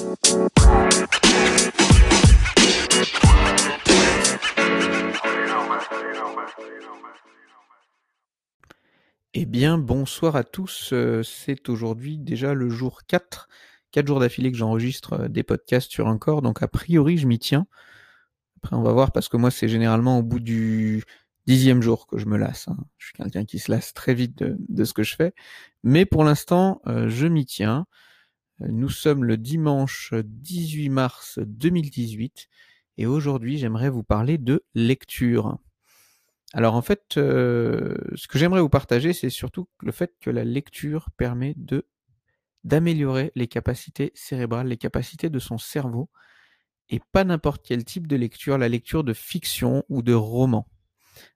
[0.00, 0.04] Eh
[9.44, 10.90] bien, bonsoir à tous.
[10.92, 13.48] Euh, c'est aujourd'hui déjà le jour 4.
[13.90, 16.42] 4 jours d'affilée que j'enregistre euh, des podcasts sur un corps.
[16.42, 17.66] Donc, a priori, je m'y tiens.
[18.58, 21.02] Après, on va voir parce que moi, c'est généralement au bout du
[21.46, 22.68] dixième jour que je me lasse.
[22.68, 22.76] Hein.
[22.98, 25.34] Je suis quelqu'un qui se lasse très vite de, ce que je fais.
[25.82, 27.86] Mais pour l'instant, euh, je m'y tiens.
[28.60, 32.48] Nous sommes le dimanche 18 mars 2018
[32.96, 35.58] et aujourd'hui j'aimerais vous parler de lecture.
[36.54, 40.44] Alors en fait, euh, ce que j'aimerais vous partager, c'est surtout le fait que la
[40.44, 41.86] lecture permet de
[42.64, 46.10] d'améliorer les capacités cérébrales, les capacités de son cerveau,
[46.90, 50.66] et pas n'importe quel type de lecture, la lecture de fiction ou de roman.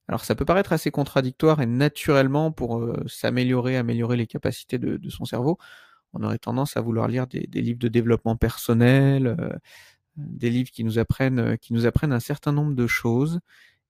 [0.08, 5.08] Alors ça peut paraître assez contradictoire et naturellement pour euh, s'améliorer, améliorer les capacités de,
[5.08, 5.58] son cerveau,
[6.12, 9.50] on aurait tendance à vouloir lire des, livres de développement personnel, euh,
[10.16, 13.40] des livres qui nous apprennent, qui nous apprennent un certain nombre de choses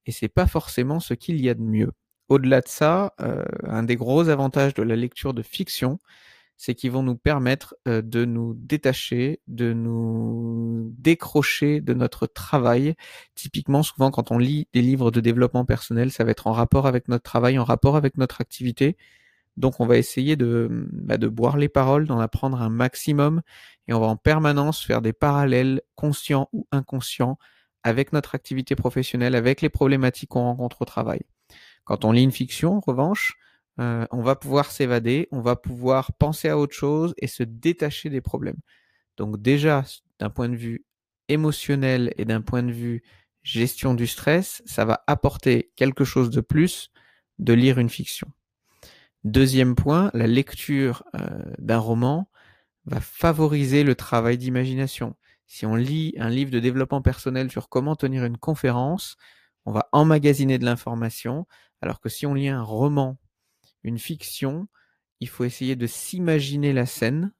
[0.05, 1.91] et c'est pas forcément ce qu'il y a de mieux.
[2.29, 5.99] Au-delà de ça, euh, un des gros avantages de la lecture de fiction,
[6.57, 12.95] c'est qu'ils vont nous permettre euh, de nous détacher, de nous décrocher de notre travail.
[13.35, 16.87] Typiquement, souvent, quand on lit des livres de développement personnel, ça va être en rapport
[16.87, 18.97] avec notre travail, en rapport avec notre activité.
[19.57, 23.41] Donc, on va essayer de, bah, de boire les paroles, d'en apprendre un maximum,
[23.87, 27.37] et on va en permanence faire des parallèles conscients ou inconscients
[27.83, 31.21] avec notre activité professionnelle, avec les problématiques qu'on rencontre au travail.
[31.83, 33.37] Quand on lit une fiction, en revanche,
[33.79, 38.09] euh, on va pouvoir s'évader, on va pouvoir penser à autre chose et se détacher
[38.09, 38.59] des problèmes.
[39.17, 39.83] Donc déjà,
[40.19, 40.85] d'un point de vue
[41.27, 43.03] émotionnel et d'un point de vue
[43.43, 46.91] gestion du stress, ça va apporter quelque chose de plus
[47.39, 48.31] de lire une fiction.
[49.23, 52.29] Deuxième point, la lecture euh, d'un roman
[52.85, 55.15] va favoriser le travail d'imagination.
[55.47, 59.17] Si on lit un livre de développement personnel sur comment tenir une conférence,
[59.65, 61.47] on va emmagasiner de l'information,
[61.81, 63.17] alors que si on lit un roman,
[63.83, 64.67] une fiction,
[65.19, 67.31] il faut essayer de s'imaginer la scène,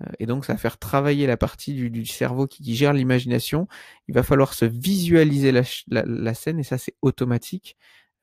[0.00, 3.66] euh, et donc ça va faire travailler la partie du, cerveau qui, gère l'imagination.
[4.08, 7.76] Il va falloir se visualiser la, scène, et ça c'est automatique.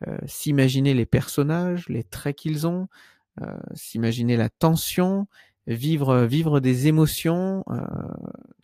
[0.07, 2.87] Euh, s'imaginer les personnages, les traits qu'ils ont,
[3.41, 5.27] euh, s'imaginer la tension,
[5.67, 7.63] vivre vivre des émotions.
[7.69, 7.79] Euh,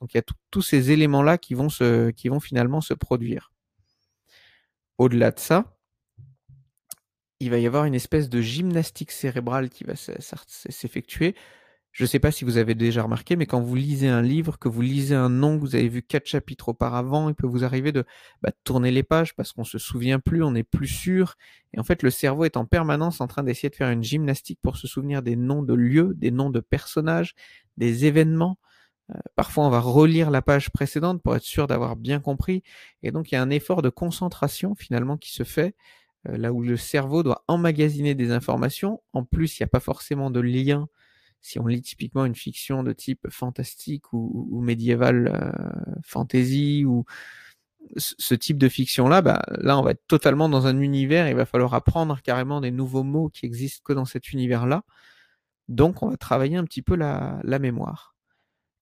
[0.01, 2.93] donc il y a tous ces éléments là qui vont se qui vont finalement se
[2.93, 3.51] produire.
[4.97, 5.77] Au-delà de ça,
[7.39, 11.35] il va y avoir une espèce de gymnastique cérébrale qui va s'effectuer
[11.91, 14.59] je ne sais pas si vous avez déjà remarqué, mais quand vous lisez un livre,
[14.59, 17.63] que vous lisez un nom, que vous avez vu quatre chapitres auparavant, il peut vous
[17.63, 18.05] arriver de
[18.41, 21.35] bah, tourner les pages parce qu'on se souvient plus, on n'est plus sûr.
[21.73, 24.59] Et en fait, le cerveau est en permanence en train d'essayer de faire une gymnastique
[24.61, 27.33] pour se souvenir des noms de lieux, des noms de personnages,
[27.77, 28.59] des événements.
[29.11, 32.61] Euh, parfois, on va relire la page précédente pour être sûr d'avoir bien compris.
[33.01, 35.75] Et donc, il y a un effort de concentration finalement qui se fait
[36.27, 39.01] euh, là où le cerveau doit emmagasiner des informations.
[39.13, 40.87] En plus, il n'y a pas forcément de lien
[41.41, 47.05] si on lit typiquement une fiction de type fantastique ou, médiéval euh, fantasy ou
[47.95, 51.27] ce type de fiction-là, bah, là, on va être totalement dans un univers.
[51.29, 54.83] Il va falloir apprendre carrément des nouveaux mots qui existent que dans cet univers-là.
[55.69, 58.15] Donc, on va travailler un petit peu la, la mémoire.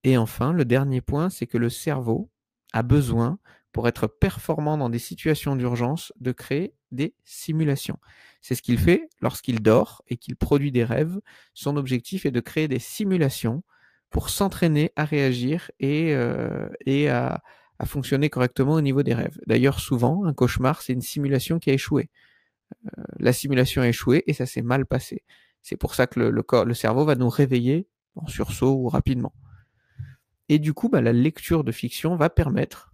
[0.03, 2.31] Et enfin, le dernier point, c'est que le cerveau
[2.73, 3.39] a besoin
[3.71, 7.99] pour être performant dans des situations d'urgence, de créer des simulations.
[8.41, 11.19] C'est ce qu'il fait lorsqu'il dort et qu'il produit des rêves.
[11.53, 13.63] Son objectif est de créer des simulations
[14.09, 17.41] pour s'entraîner à réagir et, euh, et à,
[17.85, 19.37] fonctionner correctement au niveau des rêves.
[19.45, 22.09] D'ailleurs, souvent, un cauchemar, c'est une simulation qui a échoué.
[22.73, 25.23] Euh, la simulation a échoué et ça s'est mal passé.
[25.61, 29.33] C'est pour ça que le, corps, le cerveau va nous réveiller en sursaut ou rapidement.
[30.49, 32.93] Et du coup, bah, la lecture de fiction va permettre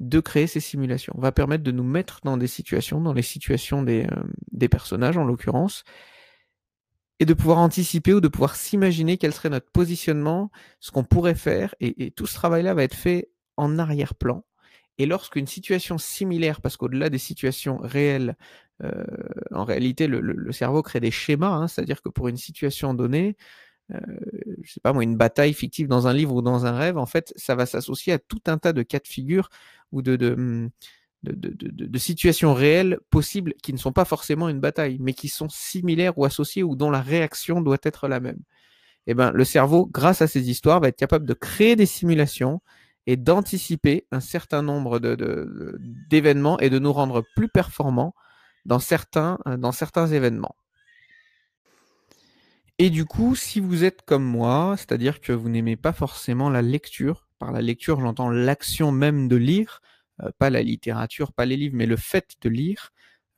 [0.00, 3.82] de créer ces simulations, va permettre de nous mettre dans des situations, dans les situations
[3.82, 4.22] des, euh,
[4.52, 5.84] des personnages en l'occurrence,
[7.20, 10.50] et de pouvoir anticiper ou de pouvoir s'imaginer quel serait notre positionnement,
[10.80, 14.44] ce qu'on pourrait faire, et, tout ce travail-là va être fait en arrière-plan.
[14.98, 18.36] Et lorsqu'une situation similaire, parce qu'au-delà des situations réelles,
[18.82, 19.04] euh,
[19.52, 23.36] en réalité, le, cerveau crée des schémas, hein, c'est-à-dire que pour une situation donnée,
[23.92, 23.98] euh,
[24.62, 27.06] je sais pas moi, une bataille fictive dans un livre ou dans un rêve, en
[27.06, 29.50] fait, ça va s'associer à tout un tas de cas de figure
[29.92, 30.70] ou de, de,
[31.22, 35.48] de, de, situations réelles possibles qui ne sont pas forcément une bataille, mais qui sont
[35.48, 38.40] similaires ou associées ou dont la réaction doit être la même.
[39.06, 41.84] Et eh ben, le cerveau, grâce à ces histoires, va être capable de créer des
[41.84, 42.62] simulations
[43.06, 44.98] et d'anticiper un certain nombre
[46.08, 48.14] d'événements et de nous rendre plus performants
[48.64, 50.56] dans certains, dans certains événements.
[52.78, 56.60] Et du coup, si vous êtes comme moi, c'est-à-dire que vous n'aimez pas forcément la
[56.62, 59.80] lecture, par la lecture j'entends l'action même de lire,
[60.22, 62.90] euh, pas la littérature, pas les livres, mais le fait de lire.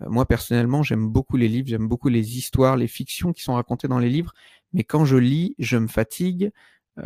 [0.02, 3.54] Euh, moi personnellement, j'aime beaucoup les livres, j'aime beaucoup les histoires, les fictions qui sont
[3.54, 4.32] racontées dans les livres,
[4.72, 6.50] mais quand je lis, je me fatigue,
[6.98, 7.04] euh,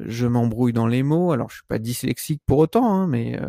[0.00, 1.32] je m'embrouille dans les mots.
[1.32, 3.40] Alors je suis pas dyslexique pour autant, hein, mais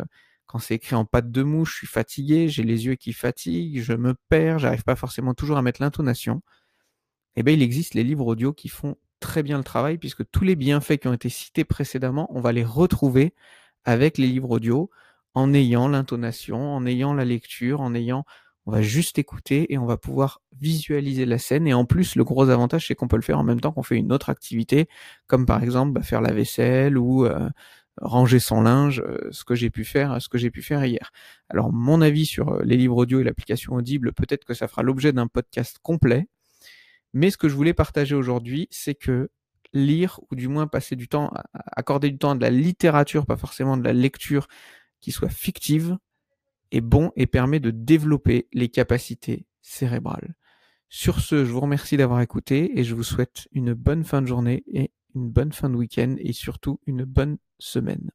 [0.46, 3.80] quand c'est écrit en patte de mouche, je suis fatigué, j'ai les yeux qui fatiguent,
[3.82, 6.42] je me perds, j'arrive pas forcément toujours à mettre l'intonation.
[7.38, 10.42] Eh bien, il existe les livres audio qui font très bien le travail puisque tous
[10.42, 13.32] les bienfaits qui ont été cités précédemment, on va les retrouver
[13.84, 14.90] avec les livres audio
[15.34, 18.24] en ayant l'intonation, en ayant la lecture, en ayant
[18.66, 21.68] on va juste écouter et on va pouvoir visualiser la scène.
[21.68, 23.84] Et en plus, le gros avantage, c'est qu'on peut le faire en même temps qu'on
[23.84, 24.88] fait une autre activité,
[25.28, 27.48] comme par exemple bah, faire la vaisselle ou euh,
[28.02, 31.12] ranger son linge, euh, ce que j'ai pu faire, ce que j'ai pu faire hier.
[31.50, 34.82] Alors, mon avis sur euh, les livres audio et l'application Audible, peut-être que ça fera
[34.82, 36.26] l'objet d'un podcast complet.
[37.18, 39.28] Mais ce que je voulais partager aujourd'hui, c'est que
[39.72, 43.36] lire, ou du moins passer du temps, accorder du temps à de la littérature, pas
[43.36, 44.46] forcément de la lecture
[45.00, 45.98] qui soit fictive,
[46.70, 50.36] est bon et permet de développer les capacités cérébrales.
[50.88, 54.28] Sur ce, je vous remercie d'avoir écouté et je vous souhaite une bonne fin de
[54.28, 58.12] journée et une bonne fin de week-end et surtout une bonne semaine.